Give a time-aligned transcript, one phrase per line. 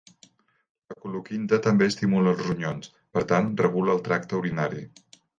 [0.91, 4.83] La coloquinta també estimula els ronyons, per tant regula el tracte urinari.